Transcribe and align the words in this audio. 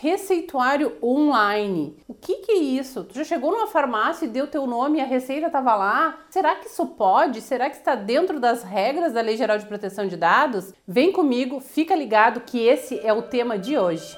Receituário 0.00 0.96
online. 1.02 1.96
O 2.06 2.14
que, 2.14 2.36
que 2.36 2.52
é 2.52 2.58
isso? 2.58 3.02
Tu 3.02 3.16
já 3.16 3.24
chegou 3.24 3.50
numa 3.50 3.66
farmácia 3.66 4.26
e 4.26 4.28
deu 4.28 4.46
teu 4.46 4.64
nome 4.64 4.98
e 4.98 5.00
a 5.00 5.04
receita 5.04 5.48
estava 5.48 5.74
lá? 5.74 6.20
Será 6.30 6.54
que 6.54 6.68
isso 6.68 6.86
pode? 6.86 7.40
Será 7.40 7.68
que 7.68 7.74
está 7.74 7.96
dentro 7.96 8.38
das 8.38 8.62
regras 8.62 9.12
da 9.12 9.20
Lei 9.20 9.36
Geral 9.36 9.58
de 9.58 9.66
Proteção 9.66 10.06
de 10.06 10.16
Dados? 10.16 10.72
Vem 10.86 11.10
comigo, 11.10 11.58
fica 11.58 11.96
ligado 11.96 12.42
que 12.42 12.64
esse 12.64 13.00
é 13.00 13.12
o 13.12 13.22
tema 13.22 13.58
de 13.58 13.76
hoje. 13.76 14.16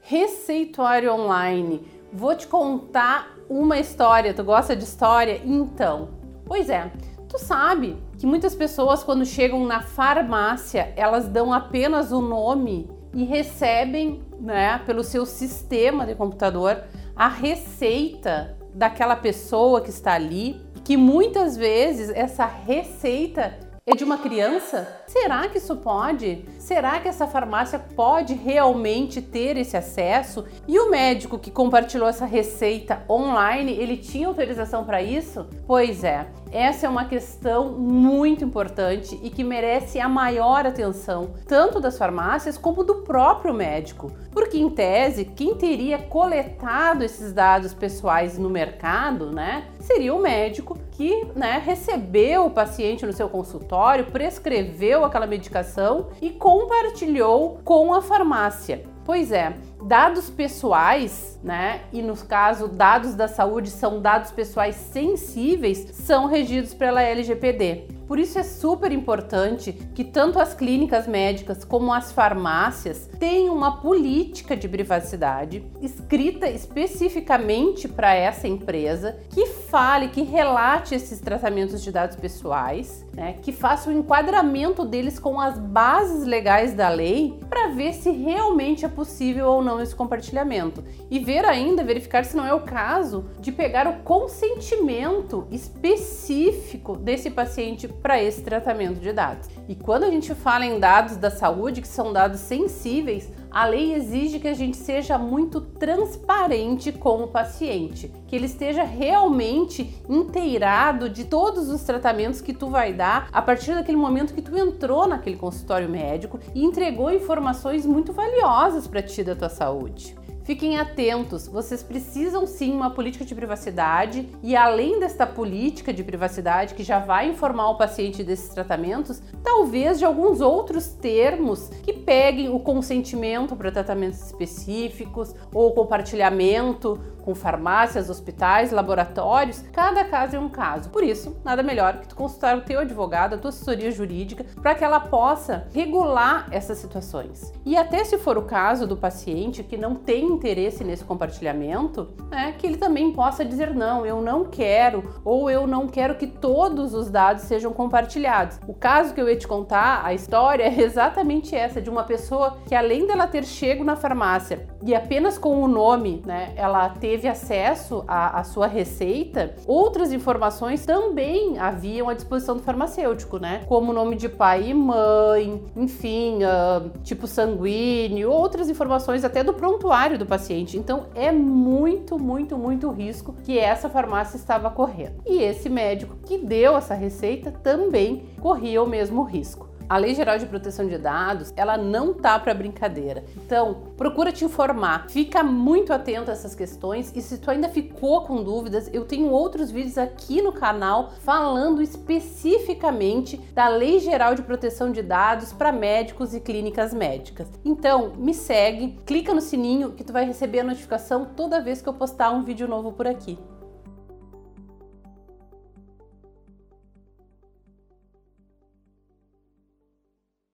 Receituário 0.00 1.12
online. 1.12 1.88
Vou 2.12 2.34
te 2.34 2.48
contar 2.48 3.32
uma 3.48 3.78
história. 3.78 4.34
Tu 4.34 4.42
gosta 4.42 4.74
de 4.74 4.82
história? 4.82 5.40
Então, 5.44 6.08
pois 6.44 6.68
é. 6.68 6.90
Tu 7.30 7.38
sabe 7.38 7.96
que 8.18 8.26
muitas 8.26 8.56
pessoas, 8.56 9.04
quando 9.04 9.24
chegam 9.24 9.64
na 9.64 9.80
farmácia, 9.80 10.92
elas 10.96 11.28
dão 11.28 11.52
apenas 11.52 12.10
o 12.10 12.20
nome 12.20 12.90
e 13.14 13.22
recebem, 13.22 14.20
né, 14.40 14.80
pelo 14.84 15.04
seu 15.04 15.24
sistema 15.24 16.04
de 16.04 16.16
computador, 16.16 16.82
a 17.14 17.28
receita 17.28 18.58
daquela 18.74 19.14
pessoa 19.14 19.80
que 19.80 19.90
está 19.90 20.14
ali, 20.14 20.60
que 20.82 20.96
muitas 20.96 21.56
vezes 21.56 22.10
essa 22.10 22.46
receita 22.46 23.56
é 23.86 23.94
de 23.94 24.04
uma 24.04 24.18
criança? 24.18 25.02
Será 25.06 25.48
que 25.48 25.58
isso 25.58 25.76
pode? 25.76 26.44
Será 26.58 27.00
que 27.00 27.08
essa 27.08 27.26
farmácia 27.26 27.78
pode 27.78 28.34
realmente 28.34 29.22
ter 29.22 29.56
esse 29.56 29.76
acesso? 29.76 30.44
E 30.68 30.78
o 30.78 30.90
médico 30.90 31.38
que 31.38 31.50
compartilhou 31.50 32.08
essa 32.08 32.26
receita 32.26 33.02
online, 33.08 33.72
ele 33.72 33.96
tinha 33.96 34.28
autorização 34.28 34.84
para 34.84 35.02
isso? 35.02 35.46
Pois 35.66 36.04
é, 36.04 36.26
essa 36.52 36.86
é 36.86 36.88
uma 36.88 37.04
questão 37.04 37.70
muito 37.72 38.44
importante 38.44 39.18
e 39.22 39.30
que 39.30 39.44
merece 39.44 40.00
a 40.00 40.08
maior 40.08 40.66
atenção, 40.66 41.34
tanto 41.46 41.80
das 41.80 41.96
farmácias 41.96 42.58
como 42.58 42.82
do 42.82 42.96
próprio 42.96 43.54
médico. 43.54 44.12
Porque, 44.32 44.58
em 44.58 44.68
tese, 44.68 45.24
quem 45.24 45.54
teria 45.54 45.98
coletado 45.98 47.02
esses 47.02 47.32
dados 47.32 47.72
pessoais 47.74 48.38
no 48.38 48.50
mercado, 48.50 49.30
né, 49.32 49.64
seria 49.78 50.14
o 50.14 50.20
médico 50.20 50.78
que 50.92 51.26
né, 51.34 51.62
recebeu 51.64 52.46
o 52.46 52.50
paciente 52.50 53.06
no 53.06 53.12
seu 53.12 53.28
consultório, 53.28 54.06
prescreveu 54.06 55.04
aquela 55.04 55.26
medicação 55.26 56.08
e 56.20 56.30
compartilhou 56.30 57.60
com 57.64 57.94
a 57.94 58.02
farmácia. 58.02 58.84
Pois 59.04 59.32
é, 59.32 59.54
dados 59.82 60.30
pessoais, 60.30 61.38
né, 61.42 61.82
e 61.92 62.02
no 62.02 62.16
caso 62.16 62.68
dados 62.68 63.14
da 63.14 63.28
saúde 63.28 63.70
são 63.70 64.00
dados 64.00 64.30
pessoais 64.30 64.76
sensíveis, 64.76 65.86
são 65.92 66.26
regidos 66.26 66.74
pela 66.74 67.02
LGPD. 67.02 68.00
Por 68.10 68.18
isso 68.18 68.40
é 68.40 68.42
super 68.42 68.90
importante 68.90 69.72
que 69.94 70.02
tanto 70.02 70.40
as 70.40 70.52
clínicas 70.52 71.06
médicas 71.06 71.64
como 71.64 71.92
as 71.92 72.10
farmácias 72.10 73.08
tenham 73.20 73.54
uma 73.54 73.80
política 73.80 74.56
de 74.56 74.68
privacidade 74.68 75.64
escrita 75.80 76.50
especificamente 76.50 77.86
para 77.86 78.12
essa 78.12 78.48
empresa 78.48 79.16
que 79.32 79.46
fale, 79.46 80.08
que 80.08 80.22
relate 80.22 80.92
esses 80.92 81.20
tratamentos 81.20 81.80
de 81.80 81.92
dados 81.92 82.16
pessoais, 82.16 83.06
né, 83.14 83.36
que 83.42 83.52
faça 83.52 83.88
o 83.88 83.92
um 83.92 84.00
enquadramento 84.00 84.84
deles 84.84 85.20
com 85.20 85.38
as 85.38 85.56
bases 85.56 86.26
legais 86.26 86.74
da 86.74 86.88
lei 86.88 87.38
para 87.48 87.68
ver 87.68 87.92
se 87.92 88.10
realmente 88.10 88.84
é 88.84 88.88
possível 88.88 89.46
ou 89.46 89.62
não 89.62 89.69
esse 89.78 89.94
compartilhamento 89.94 90.82
e 91.10 91.18
ver 91.18 91.44
ainda, 91.44 91.84
verificar 91.84 92.24
se 92.24 92.34
não 92.34 92.46
é 92.46 92.54
o 92.54 92.62
caso 92.62 93.26
de 93.38 93.52
pegar 93.52 93.86
o 93.86 94.02
consentimento 94.02 95.46
específico 95.50 96.96
desse 96.96 97.30
paciente 97.30 97.86
para 97.86 98.22
esse 98.22 98.40
tratamento 98.40 99.00
de 99.00 99.12
dados. 99.12 99.50
E 99.68 99.74
quando 99.74 100.04
a 100.04 100.10
gente 100.10 100.34
fala 100.34 100.64
em 100.64 100.80
dados 100.80 101.18
da 101.18 101.30
saúde, 101.30 101.82
que 101.82 101.88
são 101.88 102.10
dados 102.10 102.40
sensíveis, 102.40 103.30
a 103.50 103.66
lei 103.66 103.94
exige 103.94 104.38
que 104.38 104.48
a 104.48 104.54
gente 104.54 104.76
seja 104.76 105.18
muito 105.18 105.60
transparente 105.60 106.92
com 106.92 107.22
o 107.24 107.28
paciente, 107.28 108.12
que 108.26 108.36
ele 108.36 108.46
esteja 108.46 108.84
realmente 108.84 110.00
inteirado 110.08 111.08
de 111.08 111.24
todos 111.24 111.68
os 111.68 111.82
tratamentos 111.82 112.40
que 112.40 112.52
tu 112.52 112.68
vai 112.68 112.92
dar 112.92 113.28
a 113.32 113.42
partir 113.42 113.74
daquele 113.74 113.96
momento 113.96 114.34
que 114.34 114.42
tu 114.42 114.56
entrou 114.56 115.06
naquele 115.06 115.36
consultório 115.36 115.88
médico 115.88 116.38
e 116.54 116.64
entregou 116.64 117.12
informações 117.12 117.84
muito 117.84 118.12
valiosas 118.12 118.86
para 118.86 119.02
ti 119.02 119.24
da 119.24 119.34
tua 119.34 119.48
saúde. 119.48 120.16
Fiquem 120.50 120.78
atentos, 120.78 121.46
vocês 121.46 121.80
precisam 121.80 122.44
sim 122.44 122.72
uma 122.72 122.90
política 122.90 123.24
de 123.24 123.36
privacidade 123.36 124.28
e 124.42 124.56
além 124.56 124.98
desta 124.98 125.24
política 125.24 125.92
de 125.92 126.02
privacidade 126.02 126.74
que 126.74 126.82
já 126.82 126.98
vai 126.98 127.28
informar 127.28 127.70
o 127.70 127.76
paciente 127.76 128.24
desses 128.24 128.48
tratamentos, 128.48 129.22
talvez 129.44 129.98
de 129.98 130.04
alguns 130.04 130.40
outros 130.40 130.88
termos 130.88 131.68
que 131.84 131.92
peguem 132.10 132.48
o 132.48 132.58
consentimento 132.58 133.54
para 133.54 133.70
tratamentos 133.70 134.20
específicos 134.20 135.32
ou 135.54 135.72
compartilhamento 135.72 136.98
com 137.20 137.34
farmácias, 137.34 138.10
hospitais, 138.10 138.72
laboratórios, 138.72 139.62
cada 139.72 140.04
caso 140.04 140.34
é 140.34 140.38
um 140.38 140.48
caso. 140.48 140.90
Por 140.90 141.04
isso, 141.04 141.36
nada 141.44 141.62
melhor 141.62 141.98
que 141.98 142.08
tu 142.08 142.16
consultar 142.16 142.56
o 142.56 142.62
teu 142.62 142.80
advogado, 142.80 143.34
a 143.34 143.38
tua 143.38 143.50
assessoria 143.50 143.90
jurídica, 143.90 144.44
para 144.60 144.74
que 144.74 144.82
ela 144.82 144.98
possa 144.98 145.68
regular 145.72 146.48
essas 146.50 146.78
situações. 146.78 147.52
E 147.64 147.76
até 147.76 148.02
se 148.04 148.18
for 148.18 148.36
o 148.36 148.42
caso 148.42 148.86
do 148.86 148.96
paciente 148.96 149.62
que 149.62 149.76
não 149.76 149.94
tem 149.94 150.24
interesse 150.24 150.82
nesse 150.82 151.04
compartilhamento, 151.04 152.08
é 152.32 152.52
que 152.52 152.66
ele 152.66 152.76
também 152.76 153.12
possa 153.12 153.44
dizer 153.44 153.74
não, 153.74 154.04
eu 154.04 154.20
não 154.20 154.44
quero 154.44 155.20
ou 155.24 155.50
eu 155.50 155.66
não 155.66 155.86
quero 155.86 156.16
que 156.16 156.26
todos 156.26 156.94
os 156.94 157.10
dados 157.10 157.44
sejam 157.44 157.72
compartilhados. 157.72 158.58
O 158.66 158.74
caso 158.74 159.14
que 159.14 159.20
eu 159.20 159.28
ia 159.28 159.36
te 159.36 159.46
contar, 159.46 160.04
a 160.04 160.14
história 160.14 160.64
é 160.64 160.80
exatamente 160.80 161.54
essa 161.54 161.80
de 161.80 161.90
uma 162.00 162.06
pessoa 162.06 162.56
que 162.66 162.74
além 162.74 163.06
dela 163.06 163.26
ter 163.26 163.44
chego 163.44 163.84
na 163.84 163.94
farmácia 163.94 164.66
e 164.82 164.94
apenas 164.94 165.36
com 165.36 165.62
o 165.62 165.68
nome, 165.68 166.22
né, 166.24 166.52
ela 166.56 166.88
teve 166.88 167.28
acesso 167.28 168.02
à, 168.08 168.40
à 168.40 168.44
sua 168.44 168.66
receita, 168.66 169.54
outras 169.66 170.12
informações 170.12 170.86
também 170.86 171.58
haviam 171.58 172.08
à 172.08 172.14
disposição 172.14 172.56
do 172.56 172.62
farmacêutico, 172.62 173.38
né, 173.38 173.62
como 173.66 173.92
nome 173.92 174.16
de 174.16 174.28
pai 174.28 174.70
e 174.70 174.74
mãe, 174.74 175.62
enfim, 175.76 176.38
uh, 176.42 176.90
tipo 177.04 177.26
sanguíneo, 177.26 178.30
outras 178.30 178.70
informações 178.70 179.22
até 179.22 179.44
do 179.44 179.52
prontuário 179.52 180.18
do 180.18 180.24
paciente. 180.24 180.78
Então 180.78 181.06
é 181.14 181.30
muito, 181.30 182.18
muito, 182.18 182.56
muito 182.56 182.90
risco 182.90 183.34
que 183.44 183.58
essa 183.58 183.90
farmácia 183.90 184.36
estava 184.36 184.70
correndo. 184.70 185.20
E 185.26 185.42
esse 185.42 185.68
médico 185.68 186.16
que 186.24 186.38
deu 186.38 186.76
essa 186.76 186.94
receita 186.94 187.50
também 187.50 188.24
corria 188.40 188.82
o 188.82 188.88
mesmo 188.88 189.22
risco 189.22 189.69
a 189.90 189.98
Lei 189.98 190.14
Geral 190.14 190.38
de 190.38 190.46
Proteção 190.46 190.86
de 190.86 190.96
Dados, 190.96 191.52
ela 191.56 191.76
não 191.76 192.14
tá 192.14 192.38
para 192.38 192.54
brincadeira. 192.54 193.24
Então, 193.44 193.88
procura 193.96 194.30
te 194.30 194.44
informar, 194.44 195.06
fica 195.08 195.42
muito 195.42 195.92
atento 195.92 196.30
a 196.30 196.32
essas 196.32 196.54
questões 196.54 197.12
e 197.12 197.20
se 197.20 197.38
tu 197.38 197.50
ainda 197.50 197.68
ficou 197.68 198.20
com 198.20 198.40
dúvidas, 198.40 198.88
eu 198.92 199.04
tenho 199.04 199.28
outros 199.30 199.68
vídeos 199.72 199.98
aqui 199.98 200.40
no 200.40 200.52
canal 200.52 201.10
falando 201.24 201.82
especificamente 201.82 203.36
da 203.52 203.66
Lei 203.66 203.98
Geral 203.98 204.36
de 204.36 204.42
Proteção 204.42 204.92
de 204.92 205.02
Dados 205.02 205.52
para 205.52 205.72
médicos 205.72 206.36
e 206.36 206.40
clínicas 206.40 206.94
médicas. 206.94 207.48
Então, 207.64 208.12
me 208.16 208.32
segue, 208.32 208.96
clica 209.04 209.34
no 209.34 209.40
sininho 209.40 209.90
que 209.90 210.04
tu 210.04 210.12
vai 210.12 210.24
receber 210.24 210.60
a 210.60 210.64
notificação 210.64 211.24
toda 211.36 211.60
vez 211.60 211.82
que 211.82 211.88
eu 211.88 211.94
postar 211.94 212.30
um 212.30 212.44
vídeo 212.44 212.68
novo 212.68 212.92
por 212.92 213.08
aqui. 213.08 213.36